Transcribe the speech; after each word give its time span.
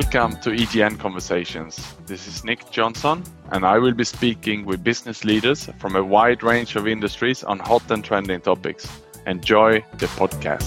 Welcome 0.00 0.40
to 0.40 0.50
EGN 0.50 0.98
Conversations. 0.98 1.94
This 2.06 2.26
is 2.26 2.42
Nick 2.42 2.64
Jonsson, 2.72 3.22
and 3.52 3.66
I 3.66 3.76
will 3.76 3.92
be 3.92 4.04
speaking 4.04 4.64
with 4.64 4.82
business 4.82 5.24
leaders 5.24 5.68
from 5.78 5.94
a 5.94 6.02
wide 6.02 6.42
range 6.42 6.74
of 6.74 6.88
industries 6.88 7.44
on 7.44 7.58
hot 7.58 7.90
and 7.90 8.02
trending 8.02 8.40
topics. 8.40 8.88
Enjoy 9.26 9.84
the 9.98 10.06
podcast. 10.06 10.64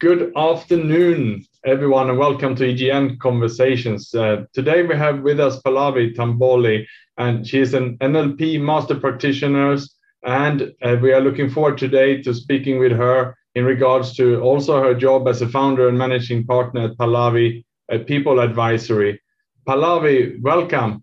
Good 0.00 0.32
afternoon, 0.36 1.46
everyone, 1.64 2.10
and 2.10 2.18
welcome 2.18 2.54
to 2.56 2.64
EGN 2.64 3.18
Conversations. 3.18 4.14
Uh, 4.14 4.44
today 4.52 4.82
we 4.82 4.94
have 4.94 5.22
with 5.22 5.40
us 5.40 5.62
Pallavi 5.62 6.14
Tamboli, 6.14 6.84
and 7.16 7.46
she 7.46 7.58
is 7.58 7.72
an 7.72 7.96
NLP 7.98 8.60
master 8.60 8.96
practitioner, 8.96 9.78
and 10.24 10.74
uh, 10.82 10.98
we 11.00 11.14
are 11.14 11.22
looking 11.22 11.48
forward 11.48 11.78
today 11.78 12.20
to 12.22 12.34
speaking 12.34 12.78
with 12.78 12.92
her 12.92 13.34
in 13.54 13.64
regards 13.64 14.14
to 14.16 14.40
also 14.40 14.82
her 14.82 14.94
job 14.94 15.28
as 15.28 15.42
a 15.42 15.48
founder 15.48 15.88
and 15.88 15.98
managing 15.98 16.46
partner 16.46 16.86
at 16.86 16.96
Pallavi 16.96 17.64
at 17.90 18.06
People 18.06 18.40
Advisory. 18.40 19.20
Pallavi, 19.66 20.40
welcome. 20.40 21.02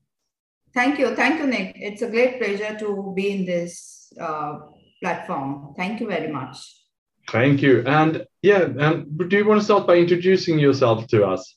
Thank 0.73 0.99
you. 0.99 1.15
Thank 1.15 1.39
you, 1.39 1.47
Nick. 1.47 1.73
It's 1.75 2.01
a 2.01 2.09
great 2.09 2.39
pleasure 2.39 2.77
to 2.79 3.13
be 3.15 3.31
in 3.31 3.45
this 3.45 4.11
uh, 4.19 4.59
platform. 5.01 5.73
Thank 5.77 5.99
you 5.99 6.07
very 6.07 6.31
much. 6.31 6.57
Thank 7.29 7.61
you. 7.61 7.83
And 7.85 8.25
yeah, 8.41 8.67
and 8.79 9.29
do 9.29 9.37
you 9.37 9.47
want 9.47 9.61
to 9.61 9.65
start 9.65 9.85
by 9.85 9.97
introducing 9.97 10.57
yourself 10.57 11.07
to 11.07 11.25
us? 11.25 11.55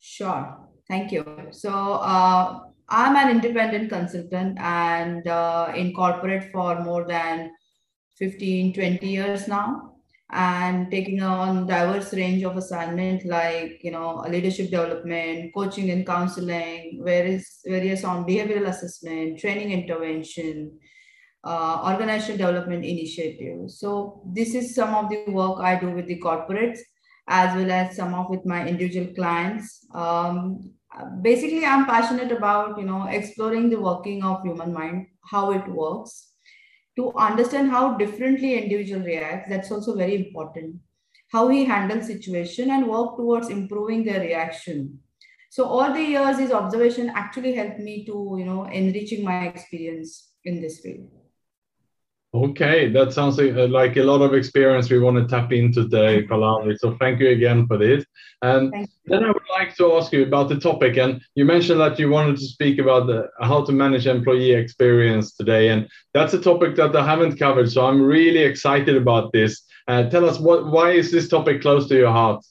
Sure. 0.00 0.58
Thank 0.88 1.12
you. 1.12 1.24
So, 1.50 1.70
uh, 1.70 2.60
I'm 2.88 3.16
an 3.16 3.30
independent 3.30 3.90
consultant 3.90 4.58
and 4.58 5.26
uh, 5.28 5.72
in 5.76 5.92
corporate 5.92 6.50
for 6.50 6.80
more 6.80 7.04
than 7.06 7.50
15, 8.16 8.72
20 8.72 9.06
years 9.06 9.46
now 9.46 9.97
and 10.30 10.90
taking 10.90 11.22
on 11.22 11.66
diverse 11.66 12.12
range 12.12 12.42
of 12.42 12.56
assignment 12.56 13.24
like 13.24 13.78
you 13.82 13.90
know 13.90 14.24
leadership 14.28 14.70
development 14.70 15.52
coaching 15.54 15.90
and 15.90 16.06
counseling 16.06 17.00
various 17.02 17.60
various 17.66 18.04
on 18.04 18.26
behavioral 18.26 18.68
assessment 18.68 19.38
training 19.38 19.72
intervention 19.72 20.70
uh, 21.44 21.80
organizational 21.90 22.36
development 22.36 22.84
initiative 22.84 23.70
so 23.70 24.22
this 24.26 24.54
is 24.54 24.74
some 24.74 24.94
of 24.94 25.08
the 25.08 25.24
work 25.28 25.60
i 25.60 25.78
do 25.78 25.90
with 25.90 26.06
the 26.06 26.20
corporates 26.20 26.80
as 27.28 27.54
well 27.56 27.70
as 27.70 27.96
some 27.96 28.14
of 28.14 28.30
with 28.30 28.46
my 28.46 28.66
individual 28.66 29.06
clients. 29.14 29.86
Um, 29.94 30.72
basically 31.22 31.64
i'm 31.64 31.84
passionate 31.86 32.32
about 32.32 32.78
you 32.78 32.84
know 32.84 33.06
exploring 33.08 33.68
the 33.68 33.76
working 33.76 34.22
of 34.24 34.42
human 34.42 34.72
mind 34.72 35.06
how 35.30 35.52
it 35.52 35.66
works 35.68 36.27
to 36.98 37.12
understand 37.16 37.70
how 37.70 37.96
differently 37.96 38.54
individual 38.62 39.02
reacts 39.02 39.48
that's 39.48 39.70
also 39.70 39.94
very 39.94 40.16
important. 40.16 40.76
How 41.32 41.48
he 41.48 41.64
handles 41.64 42.06
situation 42.06 42.70
and 42.70 42.88
work 42.88 43.16
towards 43.16 43.48
improving 43.48 44.04
their 44.04 44.20
reaction. 44.20 44.98
So 45.50 45.64
all 45.64 45.92
the 45.92 46.02
years 46.02 46.38
his 46.38 46.52
observation 46.52 47.10
actually 47.14 47.54
helped 47.54 47.78
me 47.78 48.04
to 48.06 48.36
you 48.38 48.44
know 48.44 48.64
enriching 48.64 49.24
my 49.24 49.46
experience 49.46 50.32
in 50.44 50.60
this 50.60 50.80
field 50.80 51.08
Okay, 52.34 52.90
that 52.90 53.14
sounds 53.14 53.38
like 53.38 53.96
a 53.96 54.02
lot 54.02 54.20
of 54.20 54.34
experience 54.34 54.90
we 54.90 54.98
want 54.98 55.16
to 55.16 55.26
tap 55.26 55.50
into 55.50 55.84
today, 55.84 56.26
Pallavi. 56.26 56.78
So 56.78 56.94
thank 57.00 57.20
you 57.20 57.30
again 57.30 57.66
for 57.66 57.78
this. 57.78 58.04
And 58.42 58.86
then 59.06 59.24
I 59.24 59.28
would 59.28 59.42
like 59.50 59.74
to 59.76 59.94
ask 59.94 60.12
you 60.12 60.24
about 60.24 60.50
the 60.50 60.60
topic. 60.60 60.98
And 60.98 61.22
you 61.36 61.46
mentioned 61.46 61.80
that 61.80 61.98
you 61.98 62.10
wanted 62.10 62.36
to 62.36 62.44
speak 62.44 62.78
about 62.78 63.06
the, 63.06 63.28
how 63.40 63.64
to 63.64 63.72
manage 63.72 64.06
employee 64.06 64.52
experience 64.52 65.34
today. 65.34 65.70
And 65.70 65.88
that's 66.12 66.34
a 66.34 66.40
topic 66.40 66.76
that 66.76 66.94
I 66.94 67.04
haven't 67.04 67.38
covered. 67.38 67.72
So 67.72 67.86
I'm 67.86 68.02
really 68.02 68.40
excited 68.40 68.96
about 68.96 69.32
this. 69.32 69.62
Uh, 69.88 70.10
tell 70.10 70.28
us 70.28 70.38
what, 70.38 70.66
why 70.66 70.90
is 70.90 71.10
this 71.10 71.28
topic 71.28 71.62
close 71.62 71.88
to 71.88 71.96
your 71.96 72.12
heart? 72.12 72.44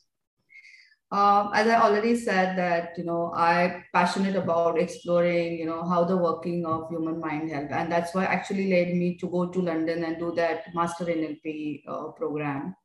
Um, 1.10 1.52
as 1.54 1.68
I 1.68 1.76
already 1.76 2.18
said 2.18 2.58
that, 2.58 2.98
you 2.98 3.06
know, 3.06 3.32
I'm 3.34 3.86
passionate 3.94 4.36
about 4.36 4.78
exploring, 4.78 5.58
you 5.58 5.66
know, 5.66 5.88
how 5.88 6.04
the 6.04 6.18
working 6.18 6.66
of 6.66 6.90
human 6.90 7.20
mind 7.22 7.50
help. 7.50 7.72
And 7.72 7.90
that's 7.90 8.14
why 8.14 8.26
actually 8.26 8.70
led 8.70 8.94
me 8.94 9.18
to 9.20 9.28
go 9.28 9.48
to 9.48 9.62
London 9.62 10.04
and 10.04 10.20
do 10.20 10.34
that 10.36 10.66
master 10.76 11.06
NLP 11.06 11.84
uh, 11.88 12.08
program. 12.10 12.76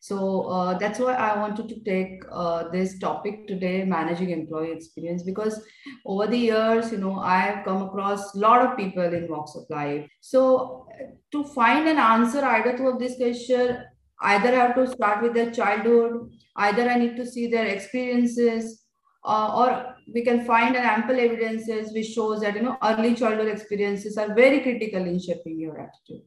So 0.00 0.44
uh, 0.44 0.78
that's 0.78 0.98
why 0.98 1.12
I 1.12 1.38
wanted 1.38 1.68
to 1.68 1.80
take 1.80 2.24
uh, 2.32 2.68
this 2.70 2.98
topic 2.98 3.46
today, 3.46 3.84
managing 3.84 4.30
employee 4.30 4.72
experience, 4.72 5.22
because 5.22 5.62
over 6.06 6.26
the 6.26 6.38
years, 6.38 6.90
you 6.90 6.98
know, 6.98 7.20
I've 7.20 7.64
come 7.66 7.82
across 7.82 8.34
a 8.34 8.38
lot 8.38 8.66
of 8.66 8.78
people 8.78 9.02
in 9.02 9.28
walks 9.28 9.54
of 9.54 9.64
life. 9.68 10.08
So 10.20 10.88
to 11.32 11.44
find 11.44 11.86
an 11.86 11.98
answer 11.98 12.42
either 12.42 12.78
to 12.78 12.88
of 12.88 12.98
this 12.98 13.16
question, 13.16 13.84
either 14.22 14.48
I 14.48 14.66
have 14.66 14.74
to 14.74 14.86
start 14.86 15.22
with 15.22 15.34
their 15.34 15.50
childhood 15.50 16.30
either 16.56 16.88
i 16.90 16.98
need 16.98 17.16
to 17.16 17.26
see 17.26 17.46
their 17.46 17.66
experiences 17.66 18.80
uh, 19.24 19.52
or 19.54 19.94
we 20.14 20.22
can 20.22 20.44
find 20.44 20.76
an 20.76 20.82
ample 20.82 21.18
evidences 21.18 21.92
which 21.92 22.06
shows 22.06 22.40
that 22.40 22.54
you 22.54 22.62
know 22.62 22.76
early 22.82 23.14
childhood 23.14 23.48
experiences 23.48 24.16
are 24.16 24.34
very 24.34 24.60
critical 24.60 25.04
in 25.04 25.20
shaping 25.20 25.60
your 25.60 25.78
attitude. 25.78 26.22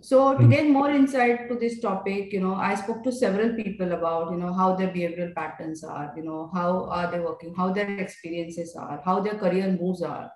So 0.00 0.36
to 0.36 0.46
gain 0.46 0.72
more 0.72 0.90
insight 0.90 1.48
to 1.48 1.54
this 1.54 1.80
topic 1.80 2.32
you 2.32 2.40
know 2.40 2.54
i 2.54 2.74
spoke 2.74 3.02
to 3.04 3.12
several 3.12 3.54
people 3.54 3.92
about 3.92 4.30
you 4.30 4.36
know 4.38 4.52
how 4.52 4.74
their 4.76 4.88
behavioral 4.88 5.34
patterns 5.34 5.82
are 5.82 6.12
you 6.16 6.22
know 6.22 6.50
how 6.54 6.84
are 6.96 7.10
they 7.10 7.20
working 7.20 7.54
how 7.54 7.72
their 7.72 7.98
experiences 7.98 8.76
are 8.76 9.00
how 9.04 9.20
their 9.20 9.38
career 9.38 9.76
moves 9.80 10.02
are 10.02 10.30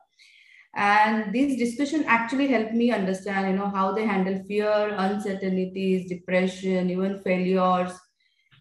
and 0.77 1.33
these 1.33 1.57
discussion 1.57 2.05
actually 2.07 2.49
helped 2.49 2.73
me 2.73 2.91
understand 2.91 3.49
you 3.49 3.57
know 3.57 3.69
how 3.69 3.93
they 3.93 4.05
handle 4.05 4.43
fear 4.45 4.95
uncertainties 4.97 6.09
depression 6.09 6.91
even 6.91 7.19
failures. 7.21 7.93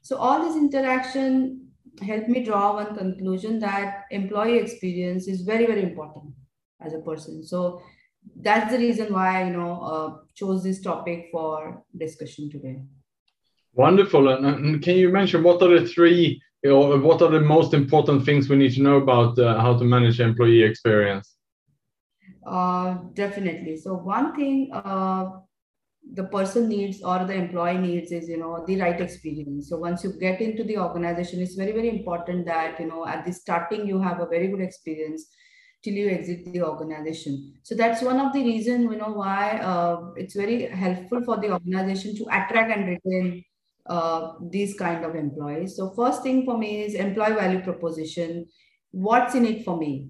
So 0.03 0.17
all 0.17 0.43
this 0.43 0.55
interaction 0.55 1.67
helped 2.01 2.27
me 2.27 2.43
draw 2.43 2.75
one 2.75 2.95
conclusion 2.95 3.59
that 3.59 4.03
employee 4.11 4.59
experience 4.59 5.27
is 5.27 5.41
very 5.41 5.65
very 5.65 5.83
important 5.83 6.33
as 6.81 6.93
a 6.93 6.99
person. 6.99 7.43
So 7.43 7.81
that's 8.35 8.71
the 8.71 8.77
reason 8.77 9.13
why 9.13 9.45
you 9.45 9.53
know 9.53 9.81
uh, 9.81 10.17
chose 10.35 10.63
this 10.63 10.81
topic 10.81 11.29
for 11.31 11.83
discussion 11.97 12.49
today. 12.51 12.81
Wonderful. 13.73 14.27
And, 14.29 14.83
can 14.83 14.97
you 14.97 15.09
mention 15.09 15.41
what 15.41 15.63
are 15.63 15.79
the 15.79 15.87
three 15.87 16.39
or 16.63 16.99
what 16.99 17.23
are 17.23 17.31
the 17.31 17.39
most 17.39 17.73
important 17.73 18.23
things 18.23 18.47
we 18.47 18.55
need 18.55 18.73
to 18.75 18.83
know 18.83 18.97
about 18.97 19.39
uh, 19.39 19.59
how 19.59 19.75
to 19.75 19.83
manage 19.83 20.19
employee 20.19 20.61
experience 20.61 21.33
uh, 22.45 22.97
definitely. 23.13 23.77
So 23.77 23.95
one 23.95 24.35
thing 24.35 24.69
uh, 24.73 25.39
the 26.13 26.25
person 26.25 26.67
needs 26.67 27.01
or 27.01 27.25
the 27.25 27.33
employee 27.33 27.77
needs 27.77 28.11
is 28.11 28.27
you 28.27 28.37
know 28.37 28.63
the 28.67 28.79
right 28.79 28.99
experience. 28.99 29.69
So 29.69 29.77
once 29.77 30.03
you 30.03 30.13
get 30.19 30.41
into 30.41 30.63
the 30.63 30.77
organization, 30.77 31.41
it's 31.41 31.55
very 31.55 31.71
very 31.71 31.89
important 31.89 32.45
that 32.45 32.79
you 32.79 32.87
know 32.87 33.05
at 33.07 33.25
the 33.25 33.33
starting 33.33 33.87
you 33.87 34.01
have 34.01 34.19
a 34.19 34.25
very 34.25 34.47
good 34.47 34.61
experience 34.61 35.25
till 35.83 35.93
you 35.93 36.09
exit 36.09 36.45
the 36.45 36.61
organization. 36.63 37.53
So 37.63 37.75
that's 37.75 38.01
one 38.01 38.19
of 38.19 38.33
the 38.33 38.43
reason 38.43 38.83
you 38.83 38.97
know 38.97 39.11
why 39.11 39.59
uh, 39.59 40.11
it's 40.15 40.35
very 40.35 40.67
helpful 40.67 41.23
for 41.23 41.37
the 41.37 41.51
organization 41.51 42.15
to 42.17 42.23
attract 42.25 42.71
and 42.71 42.87
retain 42.87 43.43
uh, 43.85 44.33
these 44.49 44.75
kind 44.75 45.03
of 45.05 45.15
employees. 45.15 45.75
So 45.75 45.91
first 45.91 46.23
thing 46.23 46.45
for 46.45 46.57
me 46.57 46.83
is 46.83 46.95
employee 46.95 47.33
value 47.33 47.61
proposition. 47.61 48.47
What's 48.91 49.35
in 49.35 49.45
it 49.45 49.65
for 49.65 49.77
me? 49.77 50.09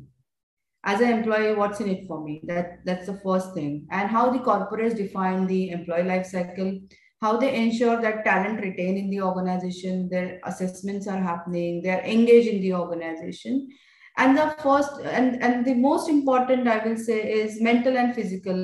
As 0.83 0.99
an 0.99 1.09
employee 1.09 1.55
what's 1.55 1.79
in 1.79 1.89
it 1.89 2.07
for 2.07 2.23
me? 2.23 2.41
That 2.43 2.85
that's 2.85 3.05
the 3.05 3.19
first 3.23 3.53
thing. 3.53 3.87
And 3.91 4.09
how 4.09 4.29
the 4.29 4.39
corporates 4.39 4.97
define 4.97 5.47
the 5.47 5.69
employee 5.69 6.03
life 6.03 6.25
cycle 6.25 6.79
how 7.23 7.37
they 7.37 7.55
ensure 7.55 8.01
that 8.01 8.25
talent 8.25 8.59
retain 8.59 8.97
in 8.97 9.09
the 9.09 9.21
organization 9.21 10.09
their 10.09 10.41
assessments 10.43 11.07
are 11.07 11.21
happening 11.21 11.81
they're 11.81 12.03
engaged 12.03 12.49
in 12.49 12.61
the 12.61 12.73
organization. 12.73 13.69
And 14.17 14.37
the 14.37 14.55
first 14.61 14.91
and 15.01 15.41
and 15.41 15.65
the 15.65 15.73
most 15.73 16.09
important 16.09 16.67
i 16.67 16.77
will 16.85 16.97
say 16.97 17.19
is 17.35 17.61
mental 17.67 17.97
and 17.97 18.13
physical 18.13 18.59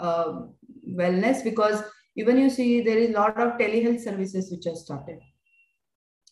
uh, 0.00 0.32
wellness 1.00 1.42
because 1.44 1.82
even 2.16 2.38
you 2.38 2.48
see 2.50 2.80
there 2.80 2.98
is 2.98 3.10
a 3.10 3.18
lot 3.18 3.40
of 3.46 3.58
telehealth 3.58 4.00
services 4.00 4.50
which 4.50 4.66
are 4.66 4.76
started. 4.76 5.18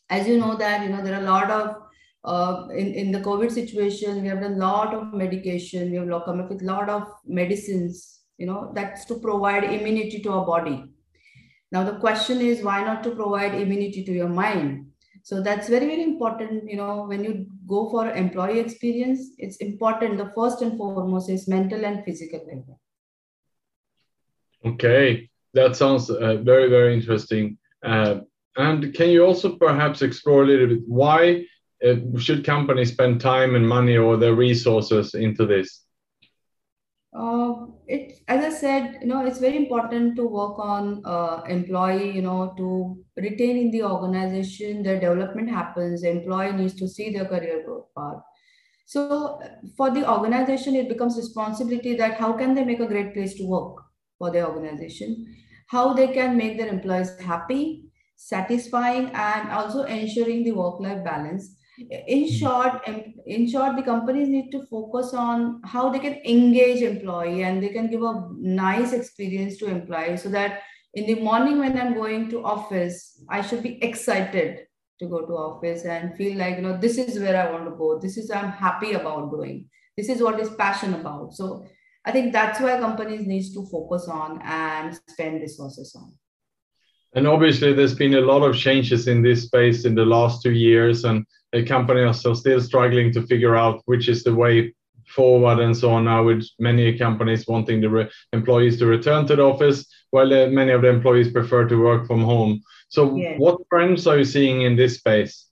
As 0.08 0.26
you 0.28 0.38
know 0.38 0.56
that 0.56 0.82
you 0.84 0.88
know 0.88 1.02
there 1.02 1.14
are 1.18 1.26
a 1.26 1.30
lot 1.32 1.50
of 1.50 1.85
uh, 2.26 2.66
in, 2.70 2.92
in 2.92 3.12
the 3.12 3.20
COVID 3.20 3.52
situation, 3.52 4.20
we 4.20 4.28
have 4.28 4.40
done 4.40 4.54
a 4.54 4.56
lot 4.56 4.92
of 4.92 5.14
medication. 5.14 5.92
We 5.92 5.96
have 5.96 6.24
come 6.24 6.40
up 6.40 6.50
with 6.50 6.62
a 6.62 6.64
lot 6.64 6.88
of 6.88 7.06
medicines, 7.24 8.20
you 8.36 8.46
know, 8.46 8.72
that's 8.74 9.04
to 9.06 9.14
provide 9.20 9.62
immunity 9.62 10.20
to 10.22 10.32
our 10.32 10.44
body. 10.44 10.84
Now, 11.70 11.84
the 11.84 11.98
question 11.98 12.40
is 12.40 12.64
why 12.64 12.82
not 12.82 13.04
to 13.04 13.10
provide 13.12 13.54
immunity 13.54 14.04
to 14.04 14.12
your 14.12 14.28
mind? 14.28 14.86
So 15.22 15.40
that's 15.40 15.68
very, 15.68 15.86
very 15.86 16.02
important. 16.02 16.68
You 16.68 16.76
know, 16.76 17.04
when 17.06 17.22
you 17.22 17.46
go 17.66 17.90
for 17.90 18.10
employee 18.10 18.60
experience, 18.60 19.20
it's 19.38 19.56
important. 19.58 20.18
The 20.18 20.32
first 20.36 20.62
and 20.62 20.76
foremost 20.76 21.30
is 21.30 21.48
mental 21.48 21.84
and 21.84 22.04
physical 22.04 22.40
Okay, 24.64 25.30
that 25.54 25.76
sounds 25.76 26.10
uh, 26.10 26.36
very, 26.42 26.68
very 26.68 26.94
interesting. 26.94 27.58
Uh, 27.84 28.20
and 28.56 28.92
can 28.94 29.10
you 29.10 29.24
also 29.24 29.56
perhaps 29.56 30.02
explore 30.02 30.42
a 30.42 30.46
little 30.46 30.68
bit 30.68 30.82
why 30.86 31.44
should 32.18 32.44
companies 32.44 32.92
spend 32.92 33.20
time 33.20 33.54
and 33.54 33.66
money 33.68 33.96
or 33.96 34.16
their 34.16 34.34
resources 34.34 35.14
into 35.14 35.46
this? 35.46 35.82
Uh, 37.16 37.66
it, 37.86 38.20
as 38.28 38.44
I 38.44 38.50
said, 38.50 38.98
you 39.00 39.06
know, 39.06 39.24
it's 39.24 39.38
very 39.38 39.56
important 39.56 40.16
to 40.16 40.26
work 40.26 40.58
on 40.58 41.02
uh, 41.04 41.42
employee, 41.48 42.10
you 42.10 42.20
know, 42.20 42.52
to 42.58 43.02
retain 43.16 43.56
in 43.56 43.70
the 43.70 43.84
organization, 43.84 44.82
their 44.82 45.00
development 45.00 45.48
happens, 45.48 46.02
employee 46.02 46.52
needs 46.52 46.74
to 46.74 46.86
see 46.86 47.12
their 47.12 47.24
career 47.24 47.62
growth 47.64 47.86
path. 47.96 48.20
So 48.84 49.40
for 49.76 49.90
the 49.90 50.08
organization, 50.08 50.76
it 50.76 50.88
becomes 50.88 51.16
responsibility 51.16 51.96
that 51.96 52.18
how 52.20 52.34
can 52.34 52.54
they 52.54 52.64
make 52.64 52.80
a 52.80 52.86
great 52.86 53.14
place 53.14 53.34
to 53.34 53.46
work 53.46 53.82
for 54.18 54.30
their 54.30 54.46
organization, 54.46 55.26
how 55.68 55.94
they 55.94 56.08
can 56.08 56.36
make 56.36 56.58
their 56.58 56.68
employees 56.68 57.18
happy, 57.18 57.86
satisfying, 58.16 59.10
and 59.14 59.50
also 59.50 59.84
ensuring 59.84 60.44
the 60.44 60.52
work-life 60.52 61.02
balance 61.04 61.56
in 61.78 62.28
hmm. 62.28 62.34
short 62.34 62.88
in 63.26 63.48
short 63.48 63.76
the 63.76 63.82
companies 63.82 64.28
need 64.28 64.50
to 64.50 64.62
focus 64.66 65.12
on 65.14 65.60
how 65.64 65.88
they 65.90 65.98
can 65.98 66.14
engage 66.24 66.82
employee 66.82 67.42
and 67.42 67.62
they 67.62 67.68
can 67.68 67.90
give 67.90 68.02
a 68.02 68.28
nice 68.38 68.92
experience 68.92 69.58
to 69.58 69.66
employee 69.66 70.16
so 70.16 70.28
that 70.28 70.62
in 70.94 71.06
the 71.06 71.16
morning 71.16 71.58
when 71.58 71.78
i'm 71.78 71.92
going 71.94 72.30
to 72.30 72.42
office 72.44 73.22
i 73.28 73.42
should 73.42 73.62
be 73.62 73.82
excited 73.84 74.66
to 74.98 75.06
go 75.06 75.26
to 75.26 75.32
office 75.32 75.84
and 75.84 76.16
feel 76.16 76.36
like 76.38 76.56
you 76.56 76.62
know 76.62 76.76
this 76.76 76.98
is 76.98 77.18
where 77.18 77.36
i 77.36 77.50
want 77.50 77.64
to 77.64 77.76
go. 77.76 77.98
This 77.98 78.16
is 78.16 78.30
i'm 78.30 78.50
happy 78.50 78.92
about 78.92 79.30
doing. 79.30 79.68
This 79.96 80.08
is 80.08 80.22
what 80.22 80.40
is 80.40 80.50
passion 80.50 80.94
about. 80.94 81.34
So 81.34 81.66
i 82.04 82.12
think 82.12 82.32
that's 82.32 82.60
why 82.60 82.78
companies 82.78 83.26
needs 83.26 83.52
to 83.54 83.66
focus 83.66 84.08
on 84.08 84.40
and 84.42 84.98
spend 85.08 85.40
resources 85.40 85.94
on. 85.96 86.14
And 87.14 87.26
obviously 87.26 87.72
there's 87.72 87.94
been 87.94 88.14
a 88.14 88.20
lot 88.20 88.42
of 88.42 88.56
changes 88.56 89.08
in 89.08 89.22
this 89.22 89.44
space 89.44 89.84
in 89.84 89.94
the 89.94 90.04
last 90.04 90.42
two 90.42 90.52
years 90.52 91.04
and 91.04 91.24
companies 91.64 92.24
are 92.26 92.34
still 92.34 92.60
struggling 92.60 93.12
to 93.12 93.26
figure 93.26 93.56
out 93.56 93.82
which 93.86 94.08
is 94.08 94.24
the 94.24 94.34
way 94.34 94.74
forward 95.06 95.60
and 95.60 95.76
so 95.76 95.90
on 95.90 96.04
now 96.04 96.24
with 96.24 96.44
many 96.58 96.98
companies 96.98 97.46
wanting 97.46 97.80
the 97.80 98.10
employees 98.32 98.78
to 98.78 98.86
return 98.86 99.26
to 99.26 99.36
the 99.36 99.42
office 99.42 99.86
while 100.10 100.32
uh, 100.32 100.48
many 100.48 100.72
of 100.72 100.82
the 100.82 100.88
employees 100.88 101.30
prefer 101.30 101.68
to 101.68 101.76
work 101.76 102.06
from 102.06 102.22
home. 102.22 102.62
So 102.88 103.16
yeah. 103.16 103.36
what 103.38 103.60
trends 103.70 104.06
are 104.06 104.18
you 104.18 104.24
seeing 104.24 104.62
in 104.62 104.76
this 104.76 104.96
space? 104.96 105.46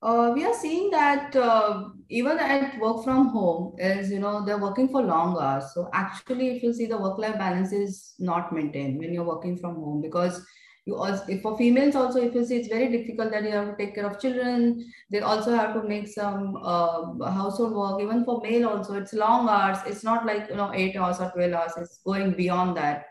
Uh, 0.00 0.30
we 0.32 0.44
are 0.44 0.54
seeing 0.54 0.90
that 0.90 1.34
uh, 1.34 1.88
even 2.08 2.38
at 2.38 2.78
work 2.78 3.02
from 3.02 3.28
home 3.28 3.74
is 3.78 4.12
you 4.12 4.20
know 4.20 4.44
they're 4.44 4.58
working 4.58 4.88
for 4.88 5.02
long 5.02 5.36
hours. 5.36 5.64
So 5.74 5.90
actually 5.92 6.56
if 6.56 6.62
you 6.62 6.72
see 6.72 6.86
the 6.86 6.98
work 6.98 7.18
life 7.18 7.36
balance 7.36 7.72
is 7.72 8.14
not 8.18 8.52
maintained 8.52 8.98
when 8.98 9.12
you're 9.12 9.24
working 9.24 9.56
from 9.56 9.74
home 9.74 10.00
because 10.00 10.44
you 10.88 10.96
also 10.96 11.38
for 11.42 11.56
females 11.56 11.94
also 11.94 12.20
if 12.26 12.34
you 12.34 12.44
see 12.44 12.56
it's 12.56 12.68
very 12.68 12.88
difficult 12.96 13.30
that 13.30 13.44
you 13.44 13.50
have 13.50 13.66
to 13.70 13.76
take 13.76 13.94
care 13.94 14.06
of 14.06 14.18
children. 14.18 14.90
They 15.10 15.20
also 15.20 15.54
have 15.54 15.74
to 15.74 15.82
make 15.86 16.08
some 16.08 16.56
uh, 16.62 17.30
household 17.30 17.74
work. 17.80 18.00
Even 18.02 18.24
for 18.24 18.40
male 18.42 18.68
also 18.68 18.94
it's 18.94 19.12
long 19.12 19.48
hours. 19.48 19.78
It's 19.86 20.02
not 20.02 20.24
like 20.24 20.48
you 20.48 20.56
know 20.56 20.70
eight 20.72 20.96
hours 20.96 21.20
or 21.20 21.30
12 21.34 21.52
hours. 21.52 21.72
It's 21.76 21.98
going 21.98 22.32
beyond 22.32 22.76
that. 22.78 23.04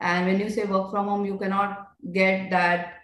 And 0.00 0.26
when 0.26 0.40
you 0.40 0.50
say 0.50 0.64
work 0.64 0.90
from 0.90 1.06
home 1.06 1.24
you 1.24 1.38
cannot 1.38 1.88
get 2.12 2.50
that 2.50 2.94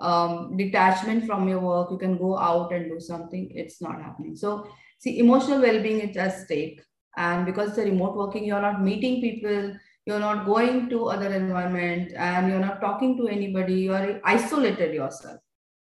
um, 0.00 0.56
detachment 0.58 1.24
from 1.24 1.48
your 1.48 1.60
work. 1.60 1.90
You 1.90 1.98
can 1.98 2.18
go 2.18 2.38
out 2.38 2.72
and 2.72 2.90
do 2.90 3.00
something. 3.00 3.50
It's 3.54 3.80
not 3.80 4.02
happening. 4.02 4.36
So 4.36 4.68
see 4.98 5.18
emotional 5.18 5.62
well-being 5.62 6.00
is 6.00 6.16
at 6.18 6.38
stake. 6.44 6.82
And 7.16 7.46
because 7.46 7.70
it's 7.70 7.78
a 7.78 7.84
remote 7.84 8.16
working 8.16 8.44
you're 8.44 8.60
not 8.70 8.82
meeting 8.82 9.20
people 9.22 9.72
you're 10.08 10.18
not 10.20 10.46
going 10.46 10.88
to 10.90 11.06
other 11.10 11.32
environment 11.34 12.12
and 12.16 12.48
you're 12.48 12.60
not 12.60 12.80
talking 12.80 13.16
to 13.18 13.28
anybody. 13.28 13.74
You're 13.82 14.20
isolated 14.24 14.94
yourself 14.94 15.40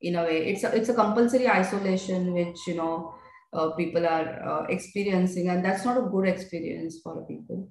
in 0.00 0.16
a 0.16 0.24
way. 0.24 0.48
It's 0.48 0.64
a, 0.64 0.74
it's 0.74 0.88
a 0.88 0.94
compulsory 0.94 1.48
isolation 1.48 2.32
which 2.34 2.58
you 2.66 2.74
know 2.74 3.14
uh, 3.52 3.70
people 3.76 4.06
are 4.06 4.28
uh, 4.52 4.66
experiencing 4.68 5.48
and 5.50 5.64
that's 5.64 5.84
not 5.84 5.98
a 5.98 6.10
good 6.10 6.28
experience 6.28 6.98
for 7.02 7.24
people. 7.26 7.68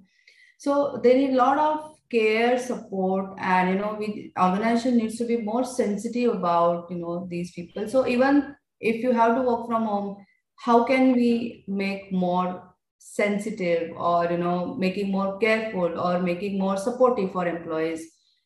So 0.58 1.00
they 1.02 1.18
need 1.18 1.34
a 1.34 1.36
lot 1.36 1.58
of 1.58 1.94
care 2.10 2.58
support 2.58 3.36
and 3.38 3.68
you 3.68 3.76
know 3.76 3.96
we 4.00 4.32
organization 4.40 4.96
needs 4.96 5.18
to 5.18 5.26
be 5.26 5.36
more 5.36 5.64
sensitive 5.64 6.34
about 6.34 6.90
you 6.90 6.96
know 6.96 7.26
these 7.30 7.52
people. 7.52 7.88
So 7.88 8.06
even 8.06 8.56
if 8.80 9.02
you 9.02 9.12
have 9.12 9.36
to 9.36 9.42
work 9.42 9.66
from 9.66 9.84
home 9.84 10.24
how 10.56 10.84
can 10.84 11.12
we 11.12 11.64
make 11.68 12.12
more 12.12 12.74
sensitive 12.98 13.92
or 13.96 14.30
you 14.30 14.38
know 14.38 14.74
making 14.74 15.10
more 15.10 15.38
careful 15.38 15.98
or 15.98 16.20
making 16.20 16.58
more 16.58 16.76
supportive 16.76 17.32
for 17.32 17.46
employees 17.46 18.02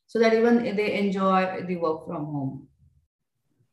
so 0.07 0.19
that 0.19 0.35
even 0.35 0.77
they 0.77 0.99
enjoy 0.99 1.63
the 1.67 1.77
work 1.77 2.07
from 2.07 2.25
home 2.25 2.69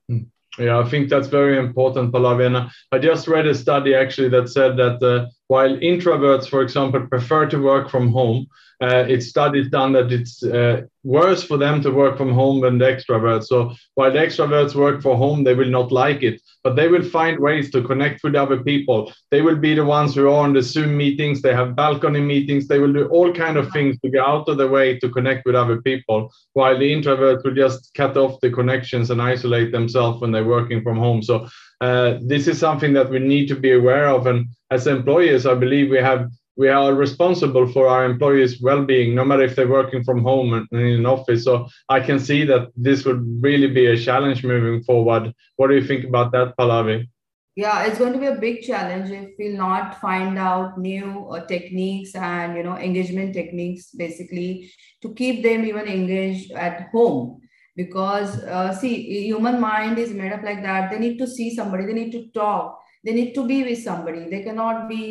hmm. 0.08 0.24
yeah 0.58 0.80
i 0.80 0.84
think 0.90 1.10
that's 1.10 1.28
very 1.28 1.58
important 1.58 2.12
pallavi 2.14 2.48
i 2.92 2.98
just 2.98 3.28
read 3.28 3.48
a 3.48 3.54
study 3.54 3.94
actually 3.94 4.30
that 4.30 4.50
said 4.50 4.78
that 4.78 5.04
uh, 5.04 5.28
while 5.50 5.78
introverts 5.92 6.50
for 6.50 6.62
example 6.62 7.06
prefer 7.07 7.46
to 7.46 7.62
work 7.62 7.90
from 7.90 8.07
home 8.12 8.48
uh, 8.81 9.04
it's 9.10 9.28
studies 9.28 9.69
done 9.69 9.92
that 9.92 10.12
it's 10.12 10.42
uh, 10.42 10.81
worse 11.04 11.44
for 11.44 11.57
them 11.57 11.81
to 11.81 11.92
work 11.92 12.18
from 12.18 12.34
home 12.34 12.62
than 12.62 12.78
the 12.78 12.86
extroverts. 12.86 13.46
So 13.46 13.75
while 13.96 14.12
the 14.12 14.19
extroverts 14.19 14.74
work 14.74 15.01
for 15.01 15.18
home, 15.18 15.44
they 15.44 15.54
will 15.54 15.69
not 15.69 15.92
like 15.92 16.24
it, 16.24 16.42
but 16.63 16.78
they 16.78 16.88
will 16.88 17.04
find 17.04 17.40
ways 17.40 17.72
to 17.72 17.84
connect 17.84 18.24
with 18.24 18.36
other 18.36 18.63
people. 18.63 19.12
They 19.31 19.42
will 19.42 19.57
be 19.57 19.75
the 19.75 19.84
ones 19.84 20.16
who 20.16 20.28
are 20.28 20.44
on 20.46 20.54
the 20.54 20.62
Zoom 20.62 20.96
meetings. 20.96 21.42
They 21.42 21.54
have 21.54 21.75
balcony 21.75 22.22
meetings. 22.22 22.69
They 22.69 22.80
will 22.80 22.94
do 22.94 23.07
all 23.07 23.34
kind 23.34 23.57
of 23.57 23.69
things 23.74 24.00
to 24.00 24.10
get 24.10 24.24
out 24.24 24.48
of 24.48 24.57
the 24.57 24.68
way 24.68 24.98
to 25.00 25.10
connect 25.10 25.46
with 25.46 25.56
other 25.56 25.81
people. 25.81 26.31
While 26.54 26.80
the 26.80 26.90
introverts 26.90 27.44
will 27.44 27.56
just 27.56 27.94
cut 27.96 28.16
off 28.16 28.40
the 28.40 28.50
connections 28.50 29.12
and 29.12 29.22
isolate 29.22 29.74
themselves 29.74 30.22
when 30.22 30.31
they're 30.31 30.46
working 30.46 30.84
from 30.84 30.98
home. 30.98 31.22
So 31.22 31.50
uh, 31.81 32.18
this 32.22 32.48
is 32.48 32.60
something 32.60 32.94
that 32.94 33.10
we 33.10 33.20
need 33.20 33.48
to 33.48 33.56
be 33.56 33.74
aware 33.74 34.10
of. 34.10 34.28
And 34.28 34.48
as 34.70 34.88
employers, 34.88 35.46
I 35.46 35.56
believe 35.56 35.90
we 35.90 35.98
have 35.98 36.30
we 36.60 36.68
are 36.68 36.94
responsible 36.94 37.66
for 37.72 37.88
our 37.88 38.04
employees' 38.04 38.62
well-being, 38.62 39.16
no 39.16 39.24
matter 39.24 39.44
if 39.44 39.56
they're 39.56 39.66
working 39.66 40.04
from 40.04 40.22
home 40.22 40.54
and 40.54 40.68
in 40.74 41.00
an 41.00 41.06
office. 41.06 41.46
So 41.46 41.70
I 41.88 42.02
can 42.02 42.20
see 42.20 42.44
that 42.46 42.68
this 42.76 43.06
would 43.06 43.22
really 43.42 43.68
be 43.68 43.86
a 43.86 43.98
challenge 43.98 44.44
moving 44.44 44.84
forward. 44.84 45.34
What 45.56 45.68
do 45.68 45.76
you 45.76 45.86
think 45.88 46.04
about 46.04 46.34
that, 46.34 46.58
Pallavi? 46.58 47.08
Yeah, 47.56 47.86
it's 47.86 47.98
going 47.98 48.12
to 48.12 48.20
be 48.20 48.25
a 48.25 48.36
big 48.36 48.62
challenge 48.62 49.10
if 49.10 49.30
we'll 49.40 49.58
not 49.58 50.02
find 50.02 50.38
out 50.38 50.78
new 50.78 51.30
uh, 51.30 51.46
techniques 51.46 52.14
and 52.14 52.58
you 52.58 52.64
know 52.64 52.78
engagement 52.78 53.34
techniques, 53.34 53.92
basically 53.92 54.72
to 55.02 55.14
keep 55.14 55.44
them 55.44 55.64
even 55.66 55.88
engaged 55.88 56.52
at 56.52 56.90
home. 56.92 57.40
Because 57.80 58.44
uh, 58.44 58.74
see, 58.76 58.94
human 59.28 59.62
mind 59.62 59.98
is 60.00 60.12
made 60.12 60.34
up 60.34 60.44
like 60.44 60.62
that. 60.64 60.92
They 60.92 61.00
need 61.00 61.18
to 61.20 61.28
see 61.28 61.56
somebody. 61.56 61.86
They 61.86 61.94
need 61.94 62.12
to 62.12 62.28
talk. 62.40 62.78
They 63.06 63.14
need 63.14 63.34
to 63.36 63.48
be 63.48 63.64
with 63.64 63.81
somebody. 63.81 64.30
They 64.30 64.44
cannot 64.44 64.90
be 64.90 65.04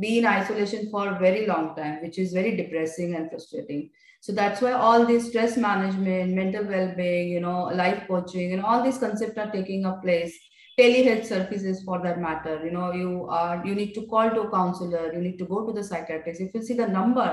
be 0.00 0.18
in 0.18 0.26
isolation 0.26 0.88
for 0.90 1.02
a 1.08 1.18
very 1.18 1.46
long 1.46 1.76
time, 1.76 2.02
which 2.02 2.18
is 2.18 2.32
very 2.32 2.56
depressing 2.56 3.14
and 3.14 3.30
frustrating. 3.30 3.90
So 4.20 4.32
that's 4.32 4.60
why 4.60 4.72
all 4.72 5.06
this 5.06 5.28
stress 5.28 5.56
management, 5.56 6.34
mental 6.34 6.64
well-being, 6.64 7.28
you 7.36 7.40
know, 7.46 7.60
life 7.82 8.02
coaching, 8.08 8.52
and 8.52 8.64
all 8.64 8.82
these 8.82 8.98
concepts 8.98 9.38
are 9.38 9.52
taking 9.52 9.84
a 9.84 9.94
place. 10.02 10.36
Telehealth 10.80 11.24
services, 11.26 11.84
for 11.84 12.02
that 12.02 12.20
matter, 12.24 12.60
you 12.64 12.72
know, 12.72 12.90
you 13.04 13.26
are 13.28 13.64
you 13.64 13.78
need 13.80 13.94
to 13.94 14.06
call 14.16 14.34
to 14.34 14.42
a 14.42 14.50
counselor, 14.50 15.06
you 15.14 15.24
need 15.28 15.38
to 15.38 15.50
go 15.54 15.64
to 15.70 15.72
the 15.80 15.88
psychiatrist. 15.92 16.40
If 16.40 16.60
you 16.60 16.62
see 16.68 16.74
the 16.82 16.92
number 17.00 17.30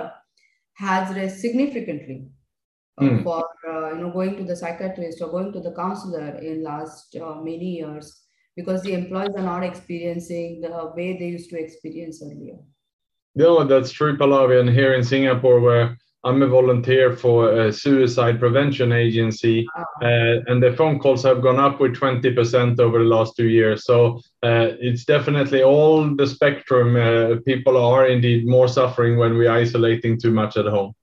has 0.86 1.16
raised 1.16 1.40
significantly 1.40 2.18
mm. 3.00 3.24
for 3.24 3.46
uh, 3.68 3.94
you 3.94 4.02
know 4.02 4.12
going 4.12 4.36
to 4.38 4.44
the 4.44 4.56
psychiatrist 4.56 5.22
or 5.22 5.30
going 5.30 5.52
to 5.54 5.60
the 5.60 5.74
counselor 5.74 6.38
in 6.40 6.64
last 6.64 7.16
uh, 7.16 7.36
many 7.36 7.78
years 7.78 8.22
because 8.56 8.82
the 8.84 8.94
employees 8.94 9.36
are 9.36 9.44
not 9.44 9.64
experiencing 9.64 10.62
the 10.62 10.92
way 10.96 11.18
they 11.18 11.28
used 11.28 11.50
to 11.50 11.60
experience 11.60 12.24
earlier. 12.24 12.58
No, 13.36 13.66
that's 13.66 13.92
true, 13.92 14.18
Pallavi. 14.18 14.62
And 14.62 14.70
here 14.70 14.94
in 14.94 15.04
Singapore, 15.04 15.60
where 15.60 15.98
I'm 16.24 16.42
a 16.42 16.48
volunteer 16.48 17.16
for 17.16 17.52
a 17.52 17.72
suicide 17.72 18.40
prevention 18.40 18.94
agency, 18.94 19.68
ah. 19.76 19.84
uh, 20.02 20.40
and 20.48 20.64
the 20.64 20.74
phone 20.78 21.00
calls 21.00 21.22
have 21.24 21.42
gone 21.42 21.60
up 21.60 21.82
with 21.82 21.96
20% 21.96 22.80
over 22.80 23.00
the 23.00 23.06
last 23.06 23.36
two 23.36 23.48
years. 23.48 23.86
So 23.86 24.22
uh, 24.42 24.74
it's 24.80 25.04
definitely 25.04 25.64
all 25.64 26.16
the 26.16 26.26
spectrum. 26.26 26.96
Uh, 26.96 27.42
people 27.46 27.78
are 27.78 28.08
indeed 28.08 28.48
more 28.48 28.70
suffering 28.70 29.18
when 29.18 29.38
we're 29.38 29.52
isolating 29.52 30.18
too 30.18 30.32
much 30.32 30.56
at 30.56 30.66
home. 30.66 30.94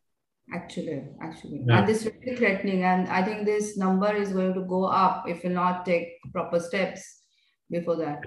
Actually, 0.54 1.02
actually, 1.23 1.64
yeah. 1.66 1.78
and 1.78 1.88
this 1.88 2.04
is 2.04 2.12
really 2.21 2.37
threatening. 2.37 2.85
And 2.85 3.09
I 3.09 3.23
think 3.23 3.47
this 3.47 3.76
number 3.78 4.14
is 4.14 4.32
going 4.32 4.52
to 4.54 4.62
go 4.62 4.85
up 4.85 5.25
if 5.26 5.42
we 5.42 5.50
not 5.50 5.87
take 5.87 6.09
proper 6.32 6.61
steps 6.61 7.23
before 7.71 7.97
that. 7.97 8.23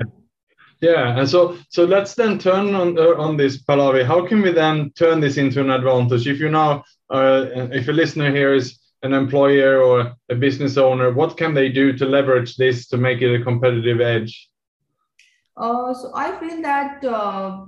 Yeah, 0.82 1.17
and 1.17 1.29
so 1.29 1.58
so 1.70 1.86
let's 1.86 2.15
then 2.15 2.39
turn 2.39 2.75
on 2.75 2.98
uh, 2.98 3.15
on 3.17 3.38
this 3.38 3.63
Pallavi. 3.63 4.05
How 4.05 4.25
can 4.27 4.41
we 4.41 4.51
then 4.51 4.91
turn 4.91 5.20
this 5.20 5.38
into 5.38 5.62
an 5.62 5.70
advantage? 5.70 6.27
If 6.27 6.39
you 6.39 6.50
now, 6.50 6.84
uh, 7.10 7.46
if 7.72 7.88
a 7.88 7.91
listener 7.91 8.32
here 8.32 8.53
is 8.53 8.79
an 9.03 9.13
employer 9.13 9.82
or 9.82 10.15
a 10.29 10.36
business 10.36 10.77
owner, 10.77 11.12
what 11.13 11.38
can 11.38 11.53
they 11.53 11.70
do 11.70 11.94
to 11.94 12.05
leverage 12.05 12.58
this 12.58 12.88
to 12.88 12.98
make 12.98 13.22
it 13.22 13.39
a 13.39 13.44
competitive 13.44 14.01
edge? 14.01 14.50
Uh, 15.55 15.94
so 15.94 16.12
I 16.13 16.38
feel 16.39 16.62
that 16.62 17.05
uh, 17.05 17.65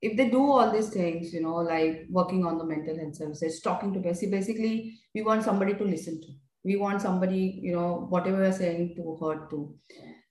if 0.00 0.16
they 0.16 0.28
do 0.30 0.40
all 0.40 0.70
these 0.70 0.90
things, 0.90 1.32
you 1.32 1.42
know, 1.42 1.56
like 1.56 2.06
working 2.10 2.46
on 2.46 2.58
the 2.58 2.64
mental 2.64 2.96
health 2.96 3.16
services, 3.16 3.60
talking 3.60 3.92
to 3.92 4.00
basically, 4.00 4.30
basically 4.30 4.98
we 5.14 5.22
want 5.22 5.42
somebody 5.42 5.74
to 5.74 5.84
listen 5.84 6.20
to. 6.20 6.28
We 6.64 6.76
want 6.76 7.02
somebody, 7.02 7.60
you 7.62 7.72
know, 7.72 8.06
whatever 8.08 8.38
we're 8.38 8.52
saying 8.52 8.94
to 8.96 9.16
heard 9.20 9.50
to. 9.50 9.74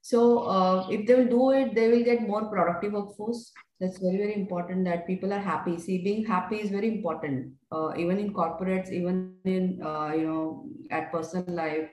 So 0.02 0.40
uh, 0.44 0.88
if 0.90 1.06
they 1.06 1.16
will 1.16 1.28
do 1.28 1.52
it, 1.52 1.76
they 1.76 1.90
will 1.90 2.04
get 2.04 2.22
more 2.22 2.46
productive 2.46 2.94
workforce. 2.94 3.52
that's 3.80 4.00
very 4.00 4.18
very 4.18 4.36
important 4.36 4.86
that 4.86 5.06
people 5.08 5.34
are 5.34 5.44
happy 5.48 5.78
see 5.78 5.98
being 6.06 6.26
happy 6.26 6.58
is 6.58 6.70
very 6.70 6.88
important 6.88 7.52
uh, 7.72 7.90
even 8.04 8.18
in 8.24 8.34
corporates 8.34 8.92
even 9.00 9.18
in 9.46 9.80
uh, 9.90 10.12
you 10.14 10.26
know 10.28 10.66
at 10.90 11.12
personal 11.12 11.56
life 11.60 11.90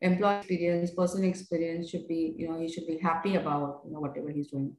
employee 0.00 0.36
experience 0.38 0.92
personal 1.00 1.28
experience 1.28 1.90
should 1.90 2.06
be 2.06 2.20
you 2.38 2.48
know 2.48 2.58
he 2.60 2.68
should 2.74 2.86
be 2.86 2.98
happy 2.98 3.34
about 3.36 3.82
you 3.84 3.92
know 3.92 4.00
whatever 4.06 4.30
he's 4.30 4.50
doing 4.54 4.70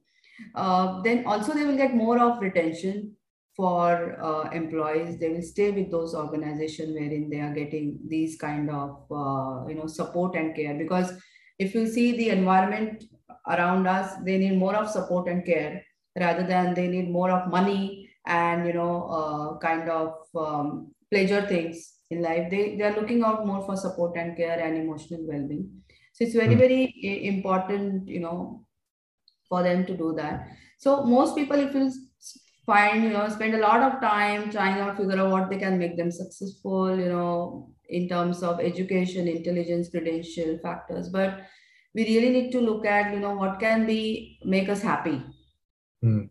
uh, 0.54 1.02
then 1.02 1.24
also 1.26 1.54
they 1.54 1.64
will 1.64 1.76
get 1.76 1.94
more 1.94 2.18
of 2.18 2.40
retention 2.40 3.16
for 3.56 4.20
uh, 4.22 4.50
employees. 4.50 5.18
They 5.18 5.30
will 5.30 5.42
stay 5.42 5.70
with 5.70 5.90
those 5.90 6.14
organizations 6.14 6.92
wherein 6.92 7.30
they 7.30 7.40
are 7.40 7.54
getting 7.54 7.98
these 8.06 8.36
kind 8.36 8.70
of 8.70 9.04
uh, 9.10 9.66
you 9.68 9.74
know 9.74 9.86
support 9.86 10.36
and 10.36 10.54
care. 10.54 10.74
Because 10.74 11.12
if 11.58 11.74
you 11.74 11.86
see 11.86 12.16
the 12.16 12.30
environment 12.30 13.04
around 13.48 13.86
us 13.86 14.12
they 14.24 14.36
need 14.38 14.58
more 14.58 14.74
of 14.74 14.90
support 14.90 15.28
and 15.28 15.44
care 15.44 15.82
rather 16.18 16.46
than 16.46 16.74
they 16.74 16.88
need 16.88 17.08
more 17.10 17.30
of 17.30 17.48
money 17.48 18.10
and 18.26 18.66
you 18.66 18.72
know 18.72 19.04
uh, 19.18 19.58
kind 19.58 19.88
of 19.88 20.14
um, 20.36 20.92
pleasure 21.10 21.46
things 21.46 21.94
in 22.10 22.22
life. 22.22 22.50
They, 22.50 22.76
they 22.76 22.84
are 22.84 22.94
looking 23.00 23.24
out 23.24 23.46
more 23.46 23.64
for 23.64 23.76
support 23.76 24.16
and 24.16 24.36
care 24.36 24.60
and 24.60 24.76
emotional 24.76 25.26
well-being. 25.26 25.70
So 26.12 26.24
it's 26.24 26.34
very 26.34 26.54
mm. 26.54 26.58
very 26.58 27.26
important 27.26 28.08
you 28.08 28.20
know 28.20 28.65
for 29.48 29.62
them 29.62 29.86
to 29.86 29.96
do 29.96 30.14
that. 30.16 30.48
So 30.78 31.04
most 31.04 31.34
people 31.34 31.58
if 31.58 31.74
you 31.74 31.90
find 32.66 33.04
you 33.04 33.10
know 33.10 33.28
spend 33.28 33.54
a 33.54 33.58
lot 33.58 33.82
of 33.82 34.00
time 34.00 34.50
trying 34.50 34.84
to 34.84 34.94
figure 34.96 35.20
out 35.20 35.30
what 35.30 35.50
they 35.50 35.56
can 35.56 35.78
make 35.78 35.96
them 35.96 36.10
successful 36.10 36.98
you 36.98 37.08
know 37.08 37.70
in 37.88 38.08
terms 38.08 38.42
of 38.42 38.60
education 38.60 39.28
intelligence 39.28 39.90
credential 39.90 40.58
factors. 40.62 41.08
But 41.08 41.40
we 41.94 42.04
really 42.04 42.30
need 42.30 42.52
to 42.52 42.60
look 42.60 42.84
at 42.84 43.12
you 43.12 43.20
know 43.20 43.34
what 43.34 43.60
can 43.60 43.86
be 43.86 44.38
make 44.44 44.68
us 44.68 44.82
happy. 44.82 45.22
Mm. 46.04 46.28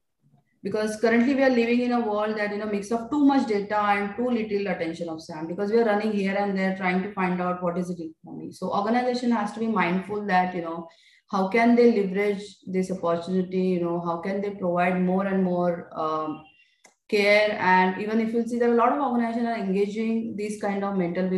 because 0.65 0.95
currently 0.99 1.35
we 1.35 1.43
are 1.43 1.49
living 1.49 1.81
in 1.81 1.91
a 1.91 1.99
world 1.99 2.37
that 2.37 2.51
you 2.51 2.57
know 2.57 2.65
mix 2.65 2.91
of 2.91 3.09
too 3.09 3.23
much 3.25 3.47
data 3.47 3.79
and 3.95 4.15
too 4.15 4.29
little 4.37 4.67
attention 4.73 5.09
of 5.13 5.21
sam 5.21 5.47
because 5.47 5.71
we 5.71 5.79
are 5.81 5.85
running 5.85 6.11
here 6.11 6.35
and 6.43 6.57
there 6.57 6.75
trying 6.79 7.01
to 7.03 7.11
find 7.13 7.41
out 7.41 7.61
what 7.63 7.77
is 7.77 7.91
it 7.91 7.99
for 8.23 8.35
me. 8.37 8.51
So 8.51 8.71
organization 8.73 9.31
has 9.31 9.51
to 9.53 9.59
be 9.59 9.67
mindful 9.67 10.25
that 10.27 10.55
you 10.55 10.63
know 10.63 10.87
how 11.31 11.47
can 11.47 11.75
they 11.75 12.01
leverage 12.01 12.43
this 12.67 12.91
opportunity 12.91 13.63
you 13.75 13.81
know 13.81 13.99
how 13.99 14.17
can 14.17 14.41
they 14.41 14.51
provide 14.51 15.01
more 15.01 15.25
and 15.25 15.43
more 15.43 15.89
um, 15.99 16.43
care? 17.09 17.57
And 17.59 18.01
even 18.01 18.19
if 18.19 18.33
you 18.33 18.45
see 18.47 18.59
there 18.59 18.69
are 18.69 18.73
a 18.73 18.77
lot 18.77 18.93
of 18.93 18.99
organizations 18.99 19.47
are 19.47 19.57
engaging 19.57 20.35
these 20.35 20.61
kind 20.61 20.83
of 20.83 20.97
mental 20.97 21.29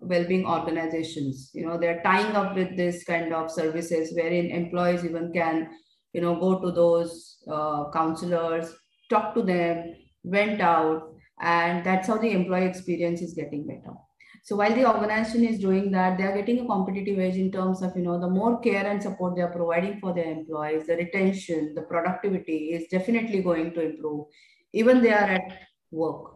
well-being 0.00 0.46
organizations. 0.46 1.50
You 1.54 1.66
know 1.66 1.78
they're 1.78 2.02
tying 2.02 2.36
up 2.36 2.54
with 2.54 2.76
this 2.76 3.04
kind 3.04 3.32
of 3.32 3.50
services 3.50 4.12
wherein 4.14 4.50
employees 4.50 5.04
even 5.04 5.32
can 5.32 5.68
you 6.12 6.20
know 6.20 6.36
go 6.38 6.60
to 6.60 6.72
those 6.72 7.38
uh, 7.50 7.90
counselors 7.90 8.74
talk 9.10 9.34
to 9.34 9.42
them 9.42 9.94
vent 10.24 10.60
out 10.60 11.14
and 11.40 11.84
that's 11.84 12.08
how 12.08 12.18
the 12.18 12.30
employee 12.30 12.66
experience 12.66 13.22
is 13.22 13.32
getting 13.34 13.66
better 13.66 13.94
so 14.42 14.56
while 14.56 14.74
the 14.74 14.88
organization 14.88 15.44
is 15.44 15.58
doing 15.58 15.90
that, 15.92 16.16
they 16.16 16.24
are 16.24 16.36
getting 16.36 16.60
a 16.60 16.66
competitive 16.66 17.18
edge 17.18 17.36
in 17.36 17.52
terms 17.52 17.82
of, 17.82 17.96
you 17.96 18.02
know, 18.02 18.18
the 18.20 18.28
more 18.28 18.60
care 18.60 18.86
and 18.86 19.02
support 19.02 19.36
they 19.36 19.42
are 19.42 19.52
providing 19.52 20.00
for 20.00 20.14
their 20.14 20.30
employees, 20.30 20.86
the 20.86 20.96
retention, 20.96 21.74
the 21.74 21.82
productivity 21.82 22.72
is 22.72 22.88
definitely 22.88 23.42
going 23.42 23.74
to 23.74 23.80
improve. 23.80 24.26
Even 24.72 25.02
they 25.02 25.12
are 25.12 25.30
at 25.38 25.52
work 25.90 26.34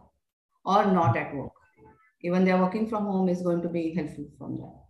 or 0.65 0.85
not 0.85 1.17
at 1.17 1.33
work. 1.35 1.51
Even 2.21 2.45
they 2.45 2.51
are 2.51 2.61
working 2.61 2.87
from 2.87 3.05
home 3.05 3.29
is 3.29 3.41
going 3.41 3.61
to 3.61 3.69
be 3.69 3.93
helpful 3.93 4.27
from 4.37 4.57
that. 4.57 4.83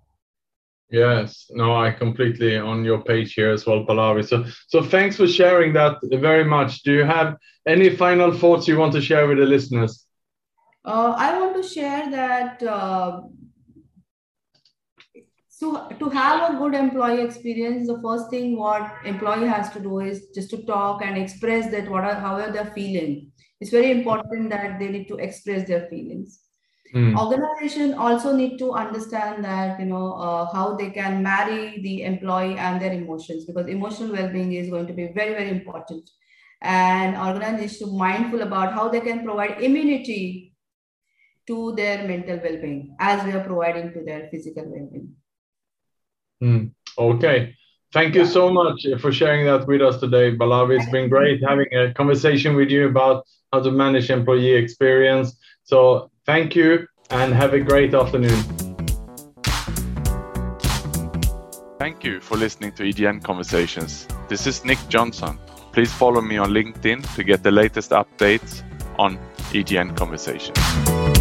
Yes, 0.89 1.47
no, 1.49 1.75
I 1.75 1.89
completely 1.89 2.55
on 2.57 2.85
your 2.85 3.01
page 3.01 3.33
here 3.33 3.49
as 3.49 3.65
well, 3.65 3.83
Pallavi. 3.83 4.27
So, 4.27 4.45
so 4.67 4.83
thanks 4.83 5.17
for 5.17 5.27
sharing 5.27 5.73
that 5.73 5.97
very 6.03 6.43
much. 6.43 6.83
Do 6.83 6.93
you 6.93 7.03
have 7.03 7.35
any 7.67 7.95
final 7.95 8.31
thoughts 8.31 8.67
you 8.67 8.77
want 8.77 8.93
to 8.93 9.01
share 9.01 9.27
with 9.27 9.39
the 9.39 9.45
listeners? 9.45 10.02
Uh, 10.85 11.15
I 11.17 11.39
want 11.39 11.55
to 11.55 11.63
share 11.67 12.11
that 12.11 12.61
uh, 12.61 13.21
so 15.63 15.87
to 15.99 16.09
have 16.09 16.53
a 16.53 16.57
good 16.57 16.73
employee 16.75 17.21
experience, 17.21 17.87
the 17.87 18.01
first 18.01 18.29
thing 18.29 18.57
what 18.57 18.91
employee 19.05 19.47
has 19.47 19.69
to 19.69 19.79
do 19.79 19.99
is 19.99 20.29
just 20.35 20.49
to 20.49 20.63
talk 20.63 21.01
and 21.01 21.17
express 21.17 21.71
that 21.71 21.89
what 21.89 22.03
are 22.03 22.15
however 22.15 22.51
they're 22.51 22.73
feeling. 22.75 23.31
It's 23.61 23.71
very 23.71 23.91
important 23.91 24.49
that 24.49 24.77
they 24.77 24.89
need 24.89 25.07
to 25.07 25.15
express 25.15 25.65
their 25.65 25.87
feelings. 25.87 26.41
Mm. 26.93 27.17
Organization 27.17 27.93
also 27.93 28.35
need 28.35 28.57
to 28.57 28.73
understand 28.73 29.45
that 29.45 29.79
you 29.79 29.85
know 29.85 30.13
uh, 30.13 30.51
how 30.51 30.75
they 30.75 30.89
can 30.89 31.23
marry 31.23 31.81
the 31.81 32.03
employee 32.03 32.57
and 32.57 32.81
their 32.81 32.91
emotions 32.91 33.45
because 33.45 33.67
emotional 33.67 34.11
well-being 34.11 34.53
is 34.53 34.69
going 34.69 34.87
to 34.87 34.93
be 34.93 35.13
very 35.15 35.33
very 35.33 35.49
important. 35.49 36.09
And 36.61 37.15
organization 37.15 37.97
mindful 37.97 38.41
about 38.41 38.73
how 38.73 38.89
they 38.89 39.01
can 39.01 39.23
provide 39.23 39.61
immunity 39.61 40.52
to 41.47 41.73
their 41.75 42.07
mental 42.07 42.39
well-being 42.43 42.95
as 42.99 43.23
we 43.25 43.31
are 43.31 43.43
providing 43.43 43.91
to 43.93 44.03
their 44.03 44.29
physical 44.29 44.63
well-being. 44.65 45.15
Mm, 46.41 46.71
okay. 46.97 47.55
Thank 47.93 48.15
you 48.15 48.25
so 48.25 48.51
much 48.51 48.87
for 48.99 49.11
sharing 49.11 49.45
that 49.45 49.67
with 49.67 49.81
us 49.81 49.99
today, 49.99 50.35
Pallavi. 50.35 50.79
It's 50.79 50.89
been 50.89 51.09
great 51.09 51.43
having 51.47 51.71
a 51.73 51.93
conversation 51.93 52.55
with 52.55 52.69
you 52.71 52.87
about 52.87 53.25
how 53.51 53.61
to 53.61 53.71
manage 53.71 54.09
employee 54.09 54.53
experience. 54.53 55.37
So 55.63 56.09
thank 56.25 56.55
you 56.55 56.87
and 57.11 57.33
have 57.33 57.53
a 57.53 57.59
great 57.59 57.93
afternoon. 57.93 58.41
Thank 61.77 62.03
you 62.03 62.19
for 62.19 62.35
listening 62.35 62.71
to 62.73 62.83
EGN 62.83 63.21
Conversations. 63.23 64.07
This 64.27 64.47
is 64.47 64.65
Nick 64.65 64.79
Jonsson. 64.89 65.37
Please 65.71 65.91
follow 65.91 66.21
me 66.21 66.37
on 66.37 66.49
LinkedIn 66.49 67.13
to 67.15 67.23
get 67.23 67.43
the 67.43 67.51
latest 67.51 67.91
updates 67.91 68.63
on 68.97 69.19
EGN 69.51 69.95
Conversations. 69.95 71.12